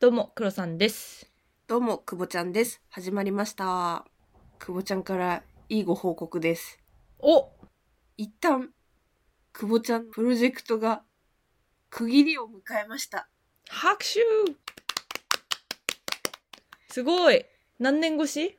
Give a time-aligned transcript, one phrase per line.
[0.00, 1.30] どうも、黒さんです。
[1.66, 2.80] どうも、くぼちゃんです。
[2.88, 4.06] 始まりました。
[4.58, 6.78] くぼちゃんからいいご報告です。
[7.18, 7.50] お
[8.16, 8.70] 一旦、
[9.52, 11.02] くぼちゃんプロジェクトが
[11.90, 13.28] 区切りを迎えました。
[13.68, 14.20] 拍手
[16.88, 17.44] すごい
[17.78, 18.58] 何年越し？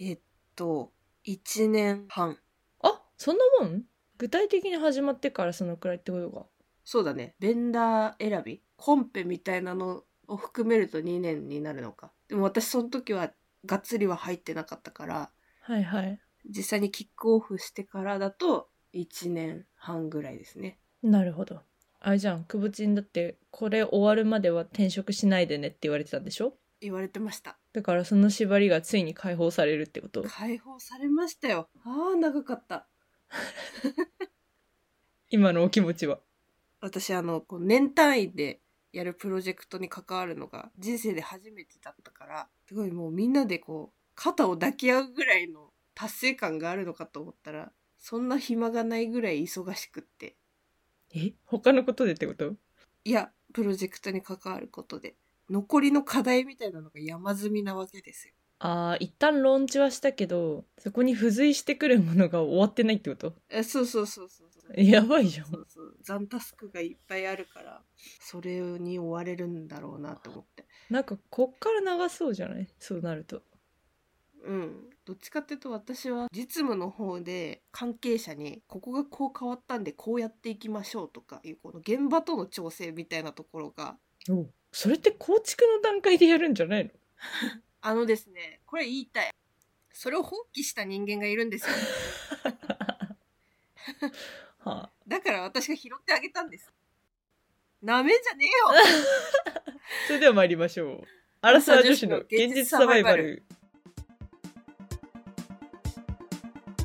[0.00, 0.18] えっ
[0.56, 0.90] と、
[1.24, 2.36] 1年半。
[2.80, 3.84] あ、そんなもん？
[4.18, 6.46] 具体的に始まってからそのくらいってことか。
[6.84, 7.36] そうだね。
[7.38, 8.60] ベンダー選び？
[8.76, 10.02] コンペみたいなの
[10.32, 12.10] を含めると2年になるのか。
[12.28, 13.30] でも私その時は
[13.66, 16.18] がっつりは入ってなかったから、はいはい。
[16.48, 20.78] 実際にキックオフしてからだと1年半ぐらいですね。
[21.02, 21.60] なるほど。
[22.00, 26.54] あれじゃん、くぼちんだって、これ終わるまでは転職しないでねって言われてたんでしょ？
[26.80, 27.56] 言われてました。
[27.72, 30.24] だからその縛りがついに解放されるってこと？
[30.24, 31.68] 解放されましたよ。
[31.84, 32.88] ああ、長かった。
[35.30, 36.18] 今のお気持ちは？
[36.80, 38.61] 私あのこう年単位で
[38.92, 50.36] やるプロジェクトに関わるのが人生で初めてだったからすごいもうみんなでこう肩を抱き合うぐらいの達成感があるのかと思ったらそんな暇がないぐらい忙しくって。
[51.14, 51.32] え？
[51.44, 52.54] 他のことでってこと？
[53.04, 55.14] いやプロジェクトに関わることで。
[55.50, 58.32] 残りの課題みたいなのが山積みなわけですよ。
[58.60, 63.34] ああ、一旦ローンチはしたけど、そこに付随してくるものが終わってないってこと？
[63.50, 64.61] えそうそうそうそうそう。
[64.76, 65.46] やばいじゃん。
[65.46, 65.96] そうそう。
[66.02, 67.82] 残タスクがいっぱいあるから
[68.20, 70.66] それに追われるんだろうなと思って。
[70.90, 72.68] なんかこっから長そうじゃない？
[72.78, 73.42] そうなると。
[74.44, 83.96] うん、どっちかっていうと私は実務の方で関係者にここがこう変わったんでこうやっていきましょうとかいうこの現場との調整みたいなところが
[84.72, 86.90] それって構築の段階でやるんじゃないの？
[87.82, 89.30] あのですねこれ言いたい。
[89.92, 91.74] それを放棄した人間がいるんですよ
[94.64, 94.90] はあ。
[95.06, 96.72] だから私が拾ってあげたんです。
[97.82, 99.74] なめんじゃねえよ。
[100.06, 101.04] それでは参りましょう。
[101.40, 103.42] アラサー女子の現実サバイバル。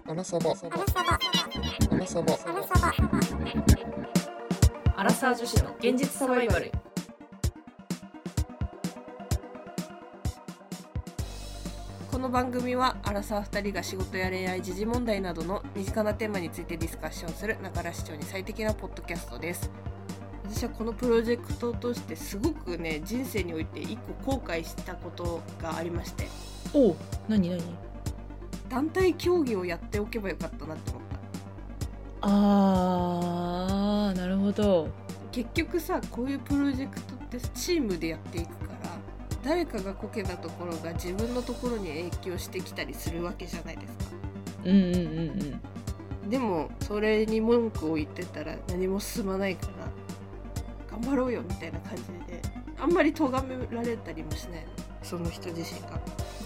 [0.08, 0.52] アラサバ。
[0.52, 0.64] アラサ
[1.04, 1.20] バ。
[1.92, 2.34] アラサバ。
[4.96, 6.72] アラサー女子の現実サバイバル
[12.18, 19.70] この番組はアラサー2人が仕事や恋愛時事問題などの身近なテーマについてディスカッションする中原市長に最適なポッドキャストです。
[20.50, 26.28] 私はこのプロジェクトとしてすごくね人生において一個後悔したことがありまして。
[26.74, 26.96] おう
[27.30, 27.62] 何何？
[28.68, 31.18] 団体競技をやっておけばよかったなって思った。
[32.22, 34.90] あーなるほど。
[35.32, 38.77] 結局さこういうプロジェクトってチームでやっていくから
[39.48, 44.04] 誰かがこけたところが自分のところに影響してきたりするわけじゃないですか。
[44.66, 45.62] うんうんうん
[46.24, 46.30] うん。
[46.30, 49.88] でもそれに文句を言ってたら何も進まないから
[50.92, 52.42] 頑張ろうよみたいな感じで
[52.78, 54.60] あんまり咎められたりもしない。
[54.60, 54.68] の
[55.02, 56.02] その人自身が。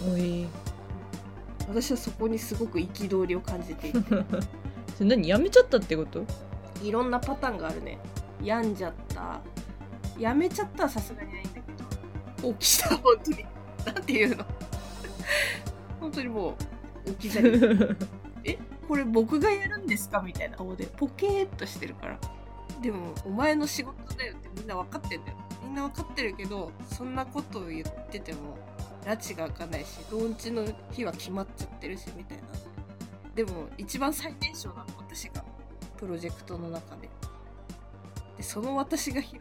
[0.07, 0.47] おい。
[1.67, 3.99] 私はそこにすごく憤りを感じていて。
[4.95, 6.23] それ何やめちゃったってこと？
[6.83, 7.97] いろんなパターンがあるね。
[8.43, 9.41] 病んじゃった。
[10.19, 11.40] やめちゃったはさすがに
[12.41, 13.45] ないんだけど放棄した本当に。
[13.85, 14.45] なんていうの？
[15.99, 16.57] 本当にも
[17.05, 17.59] う置き去り。
[18.43, 18.57] え
[18.87, 20.21] これ僕がやるんですか？
[20.21, 22.19] みたいな顔でポケーっとしてるから。
[22.81, 25.37] でもお前の仕事だよってみんな分かってんだよ。
[25.63, 28.57] みんな分かってるけどそんなことを言ってても
[29.05, 32.43] 拉致が開かないしローンチの日は決まっちゃってるしみたいな。
[33.35, 35.43] でも一番最年少なの私が。
[35.97, 37.07] プロジェクトの中で。
[38.37, 39.39] でその私が拾っ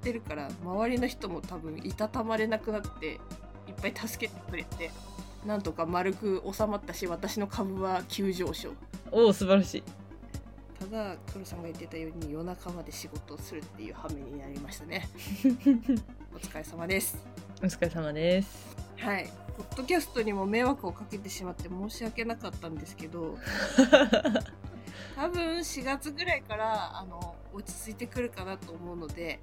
[0.00, 3.18] てるから周りの人も多分いたたまれなくなっていっ
[3.80, 4.90] ぱい助けてくれて
[5.46, 8.72] なんとか丸く収まったし私の株は急上昇。
[9.10, 9.82] おお素晴らしい。
[10.78, 15.08] ただ黒さんが言ってたように夜中まで仕事をするっていう羽目になりましたね。
[16.34, 17.18] お疲れ様です。
[17.62, 18.76] お疲れ様です。
[18.98, 19.30] はい。
[19.56, 23.36] ポッドキャストにも迷惑をかけてしまって申し訳なかったんですけど
[25.16, 29.38] 多分4月ぐらいからあの落ち着いてくるかなと思うので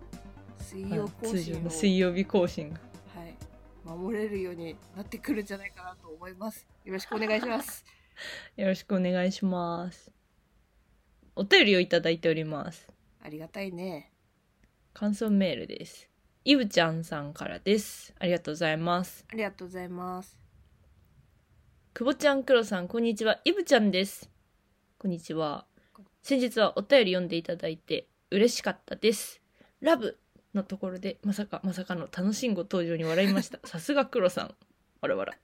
[0.60, 2.80] 水曜更新を、水曜日更新が。
[3.16, 3.36] はい、
[3.86, 6.68] 守れるようになってくるんじゃないかなと思います。
[6.84, 7.86] よろしくお願いします。
[8.58, 10.12] よろしくお願いします。
[11.36, 12.88] お便りをいただいております。
[13.22, 14.12] ありがたいね。
[14.94, 16.10] 感想メールです。
[16.44, 18.14] イブちゃんさんからです。
[18.20, 19.26] ありがとうございます。
[19.30, 20.40] ありがとうございます。
[21.94, 23.40] くぼちゃんくろさんこんにちは。
[23.44, 24.30] イブちゃんです。
[24.98, 25.66] こんにちは。
[26.24, 29.42] 先日はお便り読んでいただいて嬉しかったです。
[29.82, 30.18] ラブ
[30.54, 34.56] のところでまさかまさかの楽しんご登場に笑いました さすがくろさん
[35.02, 35.38] わらわら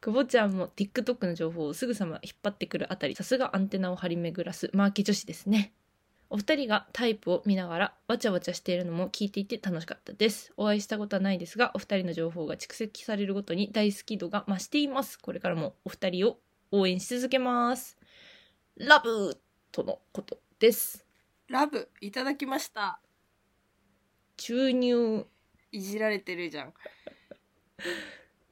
[0.00, 5.72] くぼちゃんも TikTok の情報をすぐさま引っ張ってくるあたりさすがアンテナを張り巡らすマーケ女子ですね
[6.28, 10.52] お二人がタイプを見ながらわちゃわちゃしているのも聞いていて楽しかったです。
[10.56, 15.20] お会いしたことはないですが、お二人の情報が蓄積されるごとに大好き度が増しています。
[15.20, 16.38] これからもお二人を
[16.72, 17.96] 応援し続けます。
[18.76, 19.38] ラブ
[19.70, 21.06] とのことです。
[21.48, 22.98] ラブいただきました
[24.36, 25.26] 注入、
[25.72, 26.74] いじられてるじゃん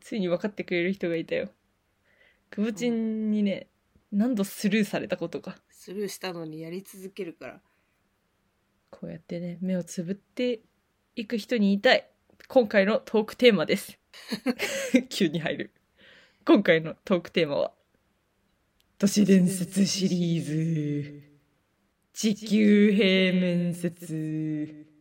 [0.00, 1.48] ついに分かってくれる人がいたよ。
[2.50, 3.68] くぼちんにね、
[4.12, 5.56] 何度スルーされたことか。
[5.70, 7.60] スルーしたのにやり続けるから
[8.90, 10.60] こうやってね、目をつぶって
[11.16, 12.08] いく人に言いたい。
[12.48, 13.98] 今回のトークテーマです。
[15.10, 15.70] 急に入る。
[16.44, 17.72] 今回のトークテーマは、
[18.98, 21.22] 都市伝説シリーズ、
[22.12, 24.93] 地球平面説。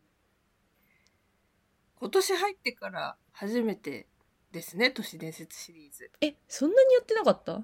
[2.03, 4.07] 今年入ってから初めて
[4.51, 7.63] ですね都市伝説シリーズえ、そんなにやってなかった？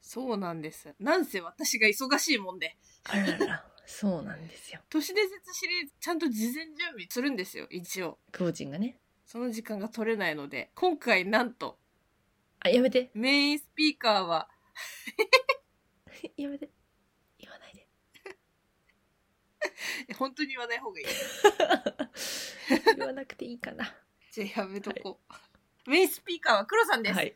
[0.00, 4.80] そうなんですなんせ私が忙しいもんであらら、そうなんですよ。
[4.88, 9.00] 都市伝説シリーズちゃんと事前準備するんですよ一応くぼちんがね。
[9.24, 11.76] その時間が取れないので今回なんと
[12.60, 13.10] あ、やめて。
[13.14, 14.48] メインスピーカーは
[16.38, 16.70] やめて。
[20.18, 21.06] 本当に言わない方がいい。
[22.96, 23.94] 言わなくていいかな。
[24.32, 25.20] じゃあやめとこ
[25.86, 27.34] う、メインスピーカーは黒さんです、はい。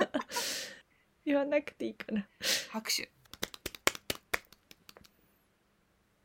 [1.24, 2.28] 言わなくていいかな。
[2.70, 3.10] 拍手。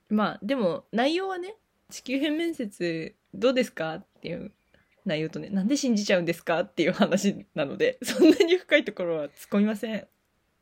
[0.10, 1.56] まあでも内容はね
[1.90, 4.54] 地球変面説どうですかっていう
[5.04, 10.08] 内容とねなんで信じちゃうんですかっていう話なのでそんなに深いところは突っ込みません。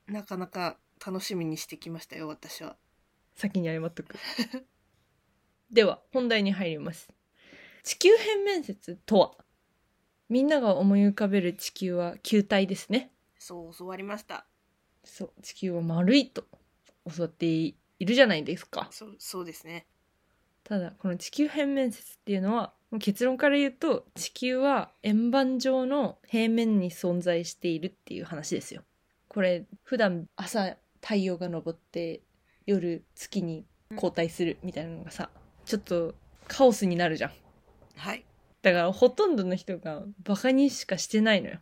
[0.07, 2.75] なかなか楽しみにしてきましたよ私は
[3.35, 4.15] 先に謝っとく。
[5.71, 7.09] では本題に入ります。
[7.83, 9.37] 地球変面説とは？
[10.29, 13.11] みんなが思い浮かべる地球は球体ですね。
[13.37, 14.45] そう教わりました。
[15.03, 16.45] そう地球は丸いと
[17.13, 18.87] 教わっているじゃないですか。
[18.91, 19.85] そうそうですね。
[20.63, 28.83] ただこの地球変面説っていうのはもう結論から言うと地球は円盤状の平面に存在しているっていう話ですよ。
[29.27, 32.21] これ普段朝太陽が昇って
[32.65, 35.29] 夜月に交代するみたいなのがさ
[35.65, 36.15] ちょっと
[36.47, 37.31] カオスになるじゃん。
[37.95, 38.25] はい。
[38.61, 41.59] だからほとんどの人がバカにしかしてないのよ。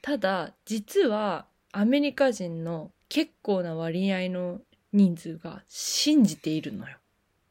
[0.00, 4.60] ただ実はアメリカ人の結構な割合の
[4.92, 6.98] 人数が信じているのよ。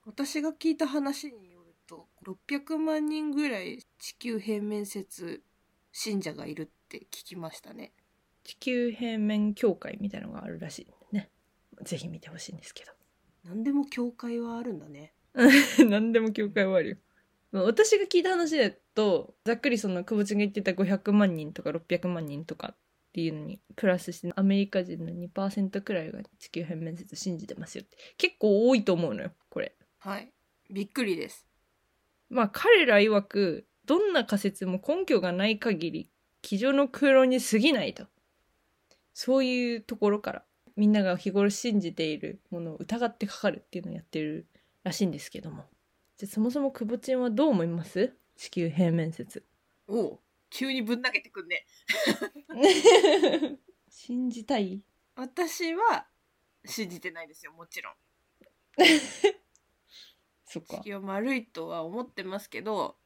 [0.05, 5.41] 私が聞いた話によると600万人ぐらい地球平面説
[5.91, 7.91] 信者がいるって聞きましたね。
[8.43, 10.79] 地球平面協会みたいのがあるらし
[11.11, 11.29] いね
[11.83, 12.83] ぜひ見てほしいんですけ
[13.43, 15.13] 何でも教会はあるんだね。
[15.77, 16.97] ど 何でも協会はあるよ。
[17.51, 22.77] まあ私が聞いた話だとざっくりその久保ちゃんが言ってた500万人とか600万人とかっ
[23.13, 27.97] ていうのにプラスしてアメリカ人の2%くらいが地球平面説信じてますよって。
[28.17, 29.75] 結構多いと思うのよこれ。
[29.99, 30.31] はい。
[30.69, 31.47] びっくりです。
[32.29, 36.09] まあ彼ら曰くどんな仮説も根拠がない限り
[36.41, 38.05] 机上の空論に過ぎないと。
[39.13, 40.45] そういうところから
[40.75, 44.47] みんなが日頃信じているものを疑ってかかるっていうのをやってる
[44.83, 45.65] らしいんですけども。
[46.17, 48.13] じゃあそもそもくぼちんはどう思います？
[48.35, 49.43] 地球平面説。
[49.87, 50.19] おう
[50.49, 51.65] 急にぶん投げてくんね。
[53.89, 54.81] 信じたい？
[55.15, 56.05] 私は
[56.65, 57.93] 信じてないですよもちろん。
[60.45, 60.77] そっか。
[60.77, 62.97] 地球は丸いとは思ってますけど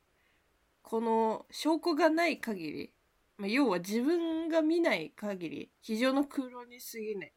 [0.82, 2.94] この証拠がない限り、
[3.38, 7.34] まあ、要は自分が見ない限り机上の空論に過ぎない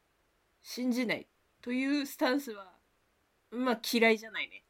[0.71, 1.27] 信じない。
[1.63, 2.71] というスタンスは
[3.49, 4.63] まあ嫌いじゃないね。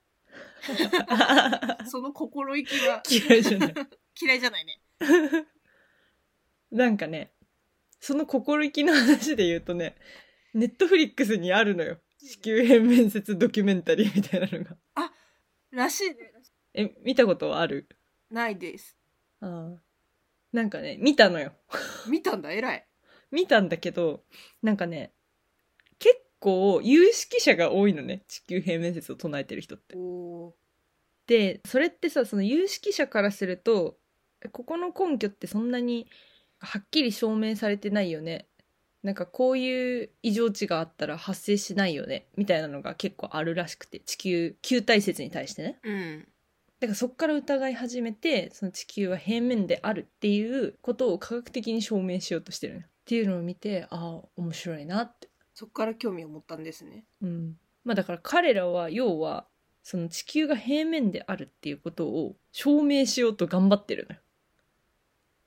[1.89, 3.73] その心意気は嫌いじゃない。
[4.21, 4.79] 嫌いじゃないね。
[6.71, 7.33] なんかね
[7.99, 9.97] その心意気の話で言うとね
[10.53, 11.99] ネットフリックスにあるのよ。
[12.17, 14.77] 地球変面説ドキュメンタリーみたいなのが。
[15.71, 16.31] らしいね。
[16.75, 17.89] え見たことはある？
[18.31, 18.97] ないです。
[19.41, 19.81] ああ。
[20.53, 21.53] なんかね見たのよ。
[22.07, 22.87] 見たんだ偉い。
[23.31, 24.23] 見たんだけど
[24.61, 25.18] なんかね結
[26.39, 28.23] 構有識者が多いのね。
[28.27, 29.95] 地球平面説を唱えてる人って。
[31.27, 33.97] でそれってさその有識者からすると
[34.51, 36.07] ここの根拠ってそんなに
[36.59, 38.47] はっきり証明されてないよね。
[39.03, 42.27] なんかこういう異常値があったら発生しないよね。
[42.35, 44.01] みたいなのが結構あるらしくて。
[44.01, 45.79] 地球球体説に対してね。
[45.83, 46.27] うん。
[46.79, 55.28] だからそっから疑い始めてその地球は平面であるっていうことを科学的に証明しようとしてるっていうのを見てああ面白いなって
[55.59, 57.03] そっから興味を持ったんですね。
[57.21, 57.57] うん。
[57.83, 59.45] まあだから彼らは要は
[59.83, 64.21] その地球が平面であるっていうことを証明しようと頑張ってるのよ。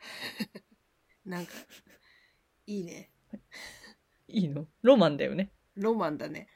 [1.24, 1.52] なんか
[2.66, 3.08] いいね。
[4.28, 4.68] いいの？
[4.82, 5.50] ロマンだよね。
[5.76, 6.46] ロマンだね。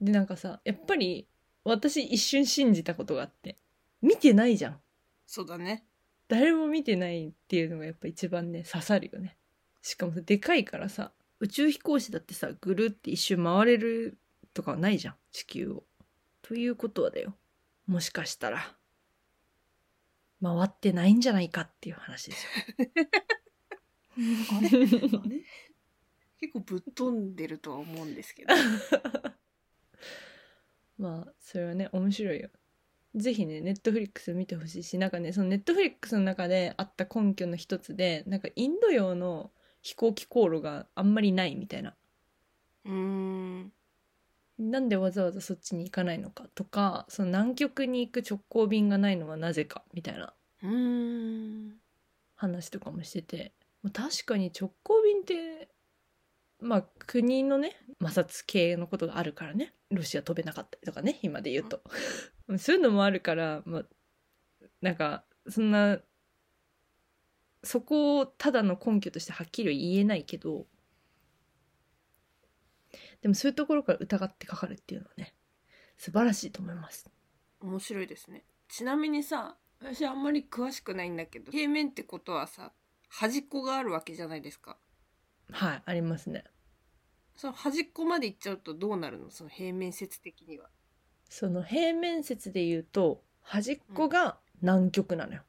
[0.00, 1.28] でなんかさやっぱり
[1.62, 3.56] 私一瞬信じたことがあって
[4.02, 4.80] 見てないじゃん。
[5.28, 5.86] そうだね。
[6.26, 9.38] 誰も見てないっていうのがやっぱ一番ね刺さるよね。
[9.80, 14.18] しかもさでかいからさ宇宙飛行士だってさぐるって一周回れる
[14.54, 15.14] とかはないじゃん。
[15.32, 15.84] 地球を。
[16.42, 17.36] ということはだよ。
[17.86, 18.74] もしかしたら。
[20.42, 22.50] 回ってないんじゃないかっていう話ですよ。
[24.56, 24.68] あれ？
[24.68, 24.70] あ
[25.28, 25.42] れ？
[26.38, 28.54] 結構ぶっ飛んでるとは思うんですけど。
[30.98, 32.50] まあそれはね面白いよ。
[33.14, 39.50] ぜひねネットフリックス見てほしいしなんかねそのネットフリックスの中であった根拠の一つでなんかインド洋の
[39.86, 41.94] 飛行機航路があんまりないみたいな。
[42.86, 43.72] うーん。
[44.58, 50.34] なんでわざわざそっちに行かないのかとかその南極に行く直行便がないのはなぜかみたいな。
[50.64, 51.74] うーん。
[52.34, 53.52] 話とかもしてて。
[53.92, 55.68] 確かに直行便って
[56.58, 59.72] まあ国のね摩擦系のことがあるからね。
[59.92, 61.80] ロシア飛べなかったりとかね今で言うと。
[62.58, 63.84] そういうのもあるから、まあ、
[64.80, 66.00] なんかそんな
[67.62, 70.66] そこをただの根拠としてはっきりは言えないけど
[73.22, 75.34] でもそういうところから疑ってかかるっていうのはね
[75.96, 77.10] 素晴らしいと思います
[77.60, 78.44] 面白いですね。
[78.68, 82.72] ちなみにさ、私あんまり詳しくないんだけど、平面ってことはさ、
[83.08, 84.76] 端っこがあるわけじゃないですか。
[85.50, 86.44] はいありますね
[87.36, 89.30] その端っこまで行っちゃうとどうなるの？
[89.30, 90.68] その平面説的には。
[91.28, 95.42] その平面説で言うと端っこが南極なのよ、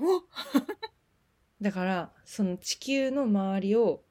[0.00, 0.22] お
[1.62, 4.02] だからその地球の周りを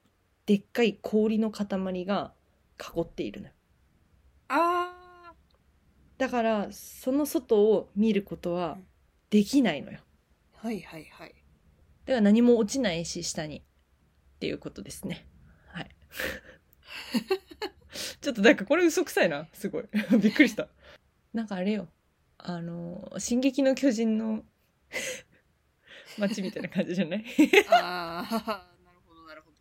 [0.45, 2.33] でっかい氷の塊が
[2.79, 3.53] 囲っているのよ。
[4.47, 5.33] あ
[6.17, 8.77] だからその外を見ることは
[9.29, 9.99] できないのよ。
[10.63, 10.67] ー。
[10.67, 11.35] はいはいはい。
[12.05, 13.59] だから何も落ちないし下に。
[13.59, 13.63] っ
[14.39, 15.27] ていうことですね。
[15.67, 15.89] はい。
[18.21, 19.47] ちょっとなんかこれ嘘くさいな。
[19.53, 19.83] すごい。
[20.21, 20.69] びっくりした。
[21.33, 21.89] なんかあれよ。
[22.37, 24.43] あの「進撃の巨人」の
[26.17, 27.25] 街みたいな感じじゃない？
[27.71, 29.51] ああ、なるほどなるほ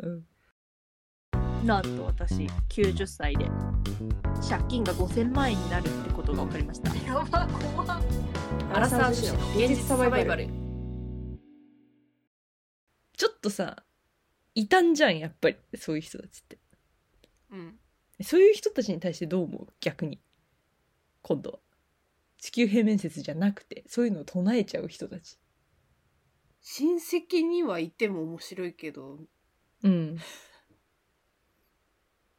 [0.00, 0.08] ど。
[0.08, 1.66] うん。
[1.66, 3.46] なんと私90歳で
[4.48, 6.94] 借金が5000万円になるってことが分かりました。
[7.04, 8.02] やば、怖っ。
[8.72, 10.48] アラサー女子の現実サバイバル。
[13.16, 13.82] ちょっとさ
[14.54, 16.58] いたんじゃんやっぱりそういう人たちって。
[17.50, 17.78] うん。
[18.22, 19.66] そういう人たちに対してどう思う？
[19.80, 20.20] 逆に。
[21.22, 21.58] 今度は。
[22.40, 25.36] 地球平面説じゃなくてそういうのを唱えちゃう人たち
[26.70, 29.20] 親戚にはいても面白いけど、
[29.82, 30.18] うん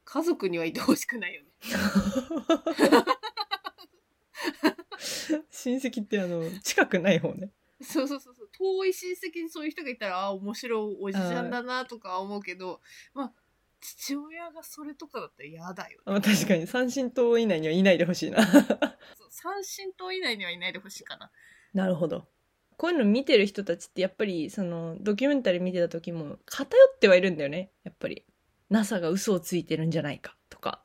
[0.06, 1.50] 家族にはいてほしくないよね。
[5.50, 7.50] 親戚ってあの近くない方ね
[7.82, 8.50] そうそうそうそう。
[8.56, 12.82] 遠い親戚にそういう人がいたら、ああ、面白いおじちゃんだなとか思うけど、
[13.16, 13.34] まあ、
[13.82, 16.04] 父親がそれとかだったら嫌だよね。
[16.06, 18.46] あまあ確かに三親等以内にはいないでほしいな
[19.32, 21.32] 三親等以内にはいないでほしいかな。
[21.74, 22.28] なるほど
[22.80, 27.72] こういうの見てる人たちってやっぱりそのドキュメンタリー見てた時も偏ってはいるんだよね。
[27.84, 28.24] やっぱり。
[28.70, 30.38] NASA が嘘をついてるんじゃないか。
[30.50, 30.82] とか。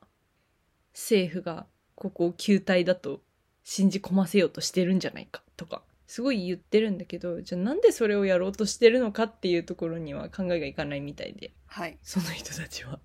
[0.93, 3.21] 政府がここを球体だと
[3.63, 5.41] 信じ込ませようとしてるんじゃないか。
[5.55, 5.83] とか。
[6.05, 11.53] すごい言ってるんだけどじゃあなんでそれをやろうとしてるのかっていうところには考えがいかないみたいで。
[11.67, 11.97] はい。
[12.03, 12.99] その人たちは。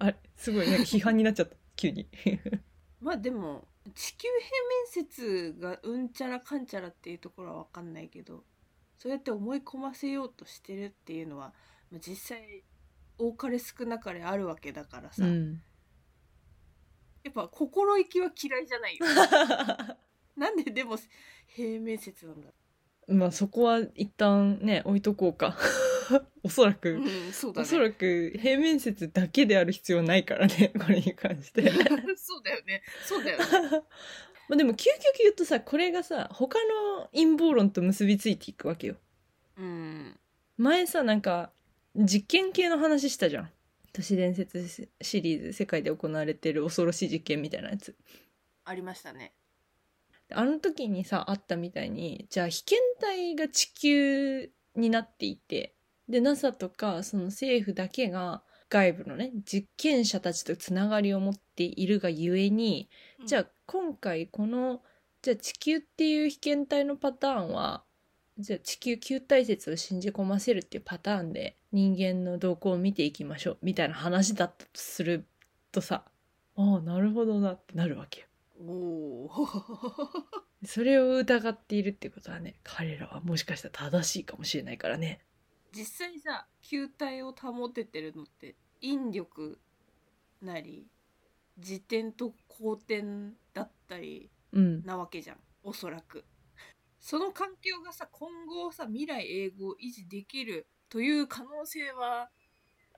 [0.00, 0.16] あれ？
[0.34, 1.54] すごいなんか批判になっちゃった。
[1.76, 2.08] 急に。
[3.00, 8.44] まあでも、地球平面説がうんちゃらかんちゃらっていうところはわかんないけど、
[8.98, 11.52] そうやって思い込ませようとしてるっていうのは、
[11.90, 12.62] まあ、実際、
[13.18, 15.62] 多かれ少なかれあるわけだからさ、うん。
[17.22, 19.06] やっぱ心意気は嫌いじゃないよ。
[20.36, 20.96] なんででも
[21.46, 22.48] 平面説なんだ
[23.08, 25.56] まあそこは一旦ね置いとこうか
[26.42, 27.62] おそらく、うん、そね。
[27.62, 31.70] おそらく平面説だけである必要はないからね これに関して
[32.16, 32.82] そうだよね。
[33.04, 33.44] そうだよね。
[34.48, 36.58] まあでも究極言うとさこれがさ他
[36.98, 38.96] の陰謀論と結びついていくわけよ
[39.58, 40.18] うん。
[40.56, 41.50] 前さなんか
[41.96, 43.50] 実験系の話したじゃん
[43.92, 47.96] 都市伝説シリーズ世界で行われてる恐ろしい実験みたいなやつ
[48.64, 49.32] ありましたね。
[50.32, 55.74] あの時にさあったみたいにじゃあ被験体が地球になっていて
[56.08, 62.88] で NASA とかその政府だけが外部のね実験者たちとつながりを持っているがゆえに
[63.24, 64.82] じゃあ今回この
[65.22, 67.84] じゃあ地球っていう被験体のパターンは
[68.38, 75.26] じゃあ地球球体説を信じ込ませるっていうパターンで人間の動向を見ていきましょうみたいな話だったとする
[75.72, 76.04] とさ
[76.56, 78.26] ああなるほどなってなるわけよ。
[78.60, 79.30] おお。
[80.64, 85.24] それを疑っているってことはね彼らはもしかしたら正しいかもしれないからね。
[85.72, 89.60] 実際さ球体を保ててるのって引力
[90.40, 90.86] なり
[91.58, 93.02] 自転と公転
[93.52, 94.84] だったりうん。
[94.84, 96.24] なわけじゃんおそらく。
[97.00, 102.30] その環境がさ今後さ未来永劫維持できるという可能性は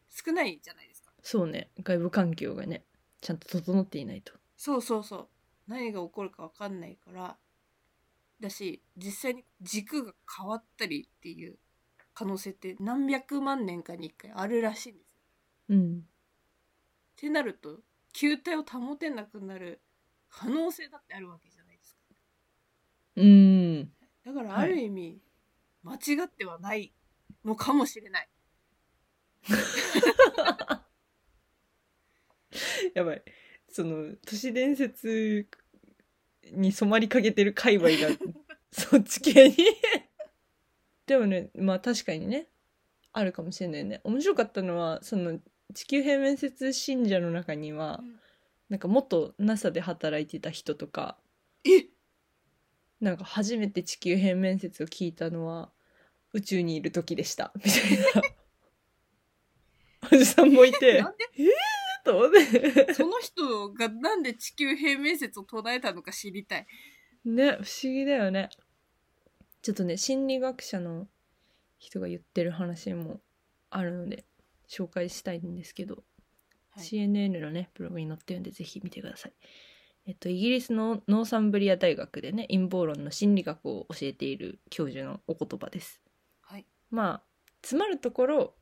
[0.08, 1.12] 少ないじゃないですか。
[1.22, 1.70] そうね。
[1.82, 2.84] 外部環境がね
[3.20, 4.32] ちゃんと整っていないと。
[4.56, 5.28] そうそうそう
[5.68, 7.36] 何が起こるか分かんないから
[8.40, 11.58] だし実際に軸が変わったりっていう
[12.14, 15.18] 可能性って何百万年かに1回あるらしいんですよ。
[15.70, 17.80] うんってなると
[18.12, 19.80] 球体を保てなくなる
[20.30, 22.00] 可能性だってあるわけじゃないですか。
[23.16, 23.90] うん
[24.24, 25.20] だからはいある意味、
[25.82, 26.92] 間違ってはない
[27.44, 28.28] のかもしれない。
[32.94, 33.22] やばい
[33.70, 35.46] その都市伝説
[36.52, 38.08] に染まりかけてる界隈が
[38.72, 39.56] そっち系に。
[41.06, 42.48] でもねまあ確かにね
[43.12, 44.00] あるかもしれないね。
[44.04, 45.40] 面白かったのはその
[45.74, 48.18] 地球平面説信者の中には、うん。
[48.68, 51.18] なんか元 NASA で働いてた人とか
[51.64, 51.86] え？
[53.00, 55.70] なんか初めて地球平面説を聞いたのは
[56.32, 57.52] 宇宙にいる時でした。
[57.54, 57.72] みたい
[58.22, 58.22] な。
[60.12, 61.00] おじさんもいて。
[61.02, 61.24] なんで？
[62.08, 62.94] と思って。
[62.94, 66.66] その人がなんで地球平面説を唱えたのか知りたい。
[67.26, 68.48] ね不思議だよね。
[69.60, 71.08] ちょっとね心理学者の
[71.78, 73.20] 人が言ってる話も
[73.68, 74.24] あるので
[74.66, 76.02] 紹介したいんですけど、
[76.70, 76.84] はい。
[76.84, 79.32] CNN のねブログに載ってるんでぜひ見てください。
[80.06, 86.00] えっとイギリスのノーサンブリア大学でね陰謀論の心理学を教えている教授のお言葉です。
[86.40, 86.66] はい。
[86.90, 87.22] まあ
[87.60, 88.54] つまるところ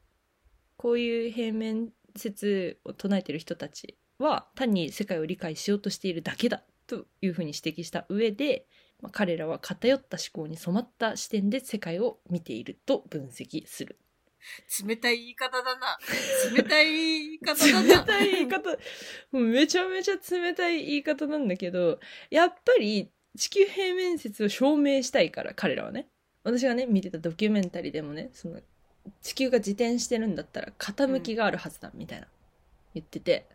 [0.77, 8.67] こういう平面説を唱えてる人たちは単に世界を理解しようとしているだけだというふうに指摘した上で、
[9.03, 13.99] まあ、彼らは偏った思考に染まった視点で世界を見ていると分析する。
[14.87, 15.99] 冷たい言い方だな。
[16.55, 17.95] 冷たい言い方だな。
[18.01, 18.79] 冷たい言い方
[19.33, 21.99] めちゃめちゃ冷たい言い方なんだけど
[22.31, 26.09] やっぱり地球平面説を証明したいから彼らはね
[26.45, 28.61] 私がね見てたドキュメンタリーでもねその
[29.23, 32.27] 地球が自転してるんだったら傾きがあるはずだみたいな。
[32.95, 33.47] 言ってて。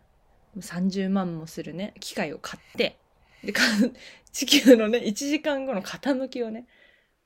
[0.57, 2.97] 30万もするね機械を買って。
[3.43, 3.61] でか
[4.31, 6.67] 地球のね1時間後の傾きをね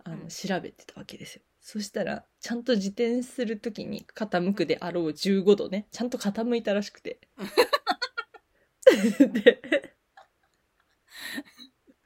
[0.03, 0.27] あのうん。
[0.29, 1.41] 調べてたわけですよ。
[1.61, 7.19] そしたらちゃんと自転する時に傾くであろう15度ねちゃんと傾いたらしくて。
[9.33, 9.61] で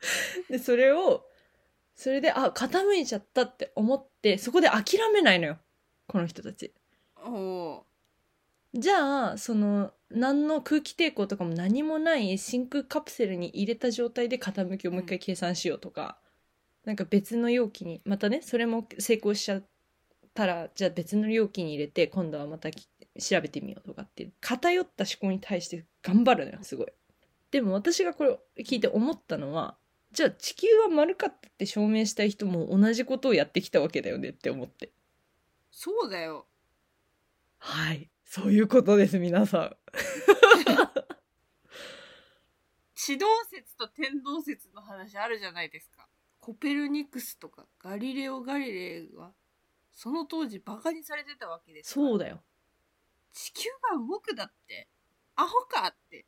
[0.49, 1.25] でそれを
[1.95, 5.59] それであ傾いちゃったって思ってそこで諦めないのよ
[6.09, 6.73] この人たち
[7.23, 7.85] おお
[8.73, 16.17] じゃあその何の空気抵抗とかも何もない真空カプセルに入れた状態で傾きをもう一回計算しようとか、
[16.85, 19.63] なんか別の容器にまたねそれも成功しちゃっ
[20.33, 22.87] たらじゃあ別の容器に入れて今度はまたき
[23.19, 26.87] 調べてみようとかっていう偏った思考に対して頑張るのよすごい。
[27.51, 29.77] でも私がこれを聞いて思ったのは
[30.11, 34.91] じゃあ地球は丸かったって証明したい人も同じことをやってきたわけだよねって思って。
[35.81, 36.45] そうだよ。
[37.57, 39.77] はいそういうことです皆さん。
[42.95, 46.09] 地動説と天動説の話あるじゃないですか。
[46.41, 49.33] コペルニクスとかガリレオ・ガリレイは
[49.93, 52.43] その当時バカにされてたわけですそうだよ。
[53.31, 54.89] 地球が動くだって
[55.37, 56.25] アホかって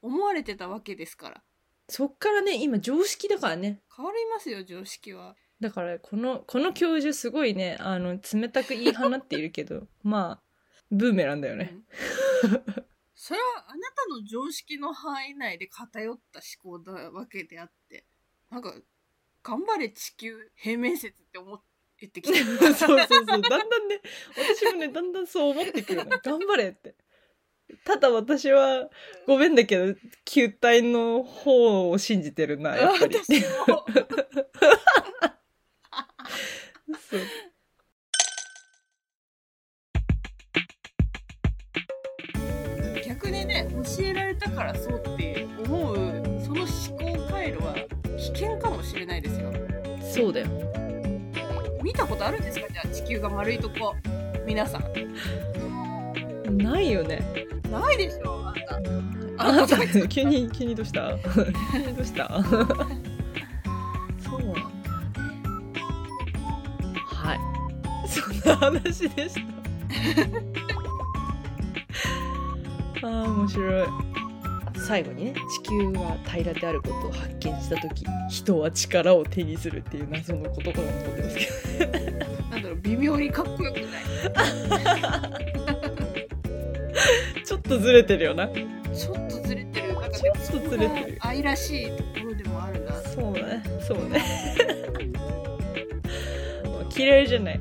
[0.00, 1.44] 思われてたわけですから
[1.90, 10.42] そっからね今常識だからね変わりますよ常識はだからこのこの教授すごいねあの冷たく言い放っているけど まあ
[10.90, 11.74] ブーメランだよね、
[13.14, 18.04] それはあなたの常識の範囲内で偏った思考なわけであって
[18.50, 18.72] なんか
[19.42, 21.60] 頑張れ地球平面説って思っ
[21.98, 24.00] てきて そうそうそうだんだんね
[24.36, 26.18] 私もねだんだんそう思ってくるの。
[26.18, 26.94] 頑張れって。
[27.84, 28.88] ただ私は
[29.26, 33.16] ごめんだけど球体の方を信じてるなやっぱり
[43.06, 45.96] 逆にね教えられたからそうって思う
[46.44, 47.74] その思考回路は
[48.18, 49.52] 危険かもしれないですよ。
[50.00, 50.46] そうだよ。
[51.82, 52.66] 見たことあるんですか？
[52.72, 53.94] じゃあ地球が丸いとこ
[54.46, 56.56] 皆さん。
[56.58, 57.20] ないよね。
[57.70, 59.44] ないでしょあんた。
[59.44, 61.10] あなた急に急にどうした？
[61.16, 61.16] ど
[62.00, 62.28] うした？
[68.56, 69.34] 話でし
[73.02, 73.06] た。
[73.08, 73.86] あー面白い。
[74.86, 81.36] 最後にね地球は平らであることを発見した時人は力を手にするっていう謎の言葉が残ってます
[81.78, 81.92] けど。
[82.50, 85.46] なんだろう微妙にかっこよくない？
[87.44, 88.48] ちょっとずれてるよな。
[88.48, 89.94] ちょっとずれてる。
[89.94, 91.18] なんかでもちょっとずれてる。
[91.20, 93.34] 愛らしいところでもあるなそう
[93.86, 94.22] そうね。
[96.96, 97.60] 嫌い じゃない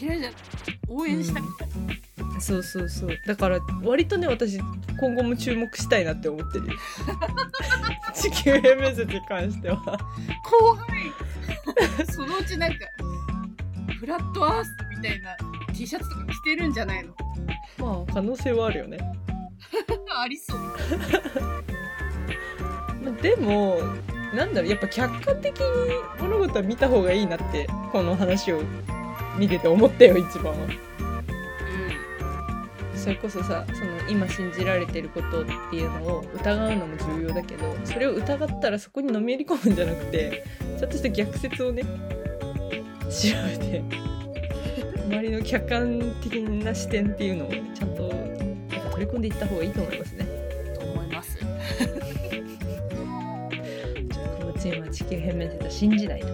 [0.00, 0.30] 嫌いじゃ
[0.88, 1.50] 応援したくな
[1.94, 3.10] い、そうそうそう。
[3.26, 4.58] だから割とね私
[4.98, 6.68] 今後も注目したいなって思ってる。
[6.68, 6.72] よ
[8.14, 9.76] 地球編面接に関しては。
[10.44, 11.12] 怖い。
[12.12, 12.78] そのうちなんか
[13.98, 15.36] フラットアースみたいな
[15.74, 17.14] T シャツとか着てるんじゃないの？
[17.78, 18.98] まあ可能性はあるよね。
[20.16, 20.58] ありそう。
[23.02, 23.78] まあでも
[24.34, 25.64] なんだろうやっぱ客観的に
[26.20, 28.62] 物事は見た方がいいなってこの話を
[29.38, 30.58] 見てて思ったよ一番は
[32.94, 40.44] それこそさその今信じられてることっていうのを疑うのも重要だけどそれを疑ったらそこにのめり込むんじゃなくて
[40.78, 41.88] ちゃんとした逆説をね調
[43.48, 43.82] べて
[45.06, 50.26] 周りの客観的な視点っていうのをねちゃんとやっぱ取り込んでいった方がいいと思いますね。
[50.68, 51.48] うんと思いますちょっ
[54.28, 56.28] とこのチームは地球変面説は信じないと。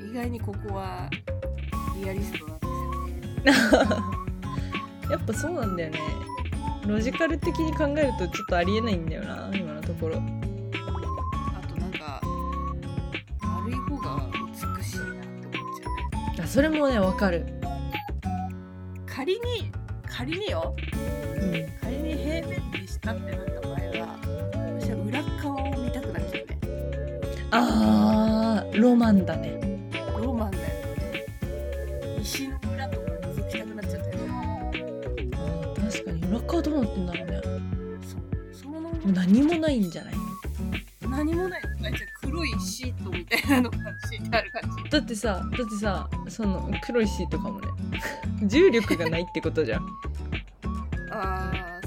[0.00, 1.10] 意外にここは
[2.02, 2.58] リアリストなん
[3.44, 3.88] ですよね
[5.10, 6.00] やっぱそうなんだよね。
[6.86, 10.16] ロジカル的に考えるとちょっとありえないんだよな今のところ。
[10.16, 10.20] あ
[11.68, 12.20] となんか
[13.64, 14.28] 悪い方が
[14.78, 17.46] 美しいなって思っちゃうねあそれもねわかる。
[19.06, 19.70] 仮に
[20.08, 24.18] 仮にようん仮に平面にしたってなった場合は
[24.80, 26.58] 私は裏側を見たくなっちゃうね
[27.50, 29.60] あーロマンだね
[36.76, 37.40] うなってんだろうね。
[38.02, 38.20] そう
[38.52, 40.14] その何もないんじゃない？
[41.08, 41.62] 何もない。
[41.62, 41.94] あじゃあ
[42.26, 44.90] 黒いシートみたいなのが敷いてある感じ。
[44.90, 47.68] だってさだってさその黒いシートかもね。
[48.48, 49.86] 重力がないってことじゃん。
[51.10, 51.80] ああ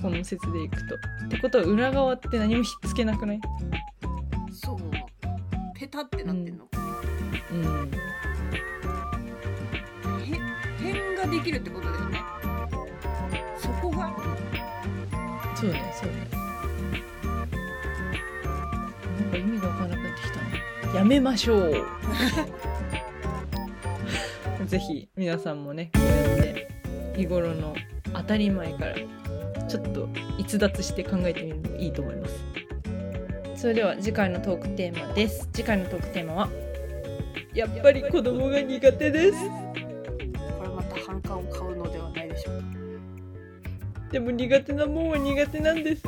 [0.00, 0.96] この説でいくと。
[0.96, 0.98] っ
[1.28, 3.40] てことは裏側って何もひっつけなくない？
[4.52, 4.78] そう。
[5.78, 6.68] ペタってなってんの、
[7.52, 7.90] うん。
[10.22, 12.20] へ点ができるってことだよね
[15.62, 16.26] そうねそうね
[19.20, 20.38] なんか意味がわからなくなってきた
[20.88, 20.98] な。
[20.98, 21.84] やめましょう。
[24.66, 26.68] ぜひ皆さんもねこうやって
[27.16, 27.76] 日頃の
[28.12, 28.96] 当たり前から
[29.68, 32.44] ちょっと逸脱して考えてみるのもいいと思います。
[33.54, 35.48] それでは次回のトークテーマです。
[35.52, 36.48] 次回のトークテーマは
[37.54, 39.38] やっぱり子供が苦手です。
[44.12, 46.02] でも苦手なもんは苦手なんです。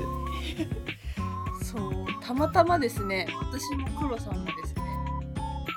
[1.62, 3.26] そうたまたまですね。
[3.50, 4.82] 私も黒さんもですね。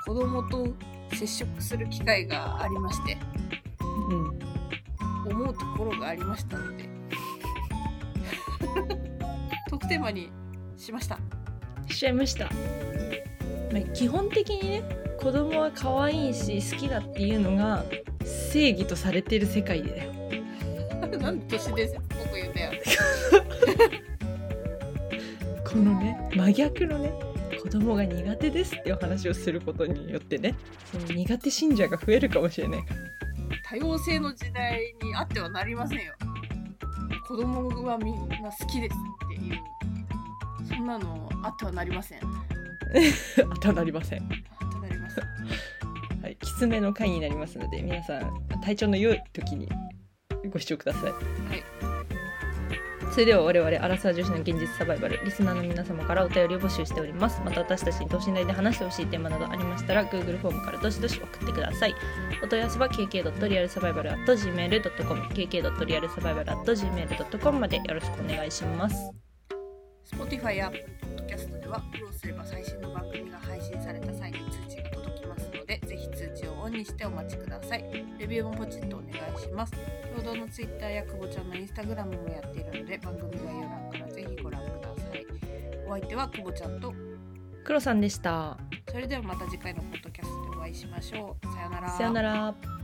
[0.06, 0.68] 子供と
[1.16, 3.16] 接触する機会がありまして。
[4.10, 4.38] うん
[5.30, 6.88] 思うところがありましたので。
[9.70, 10.30] トークテーマに
[10.76, 11.18] しました。
[11.94, 12.44] しちゃいました、
[13.72, 14.82] まあ、基本的にね
[15.20, 17.84] 子供は可愛いし好きだっていうのが
[18.24, 20.12] 正義とされてる世界だよ
[21.18, 22.07] なんで都市伝説
[25.78, 27.12] このね真逆のね
[27.62, 30.56] 子供が苦手ですっていう話をすることによってね
[30.90, 32.84] その苦手信者が増えるかもしれない
[33.64, 36.14] 多様性の時代にあってはなりませんよ。
[37.28, 39.60] 子供はみんな好きですっていう
[40.66, 42.18] そんなのあってはなりません。
[42.24, 42.24] あ
[43.36, 44.22] 当たなりません。
[44.24, 44.34] って
[44.74, 45.24] はなりません
[46.22, 49.68] はいきつめの回になりますので皆さん体調の良い時に
[50.50, 51.12] ご視聴ください。
[51.12, 51.18] は
[51.94, 51.97] い
[53.10, 57.40] それでは我々アラサー女子の現実サバイバルリスナーの皆様からお便りを募集しております。
[57.44, 61.94] また私たちに等身大で話してほしいテーマなどありましたら Google フォームからどしどし送ってください。
[62.42, 69.10] お問い合わせは kk.realsurvival.gmail.com kk.realsurvival.gmail.com までよろしくお願いします。
[70.12, 70.70] Spotify や
[71.16, 73.38] Podcast ではフォローすれば最新の番組が
[76.78, 77.84] にしてお待ちください。
[78.18, 79.72] レビューもポチッとお願いします。
[80.16, 85.26] 共同の Twitter や久保ちゃんの Instagram もやっているので番組概要欄からぜひご覧ください。
[85.86, 86.94] お相手は久保ちゃんと
[87.64, 88.56] 黒さんでした。
[88.88, 91.46] それではまた次回のポッドキャストでお会いしましょう。
[91.52, 91.90] さよなら。
[91.90, 92.77] さよなら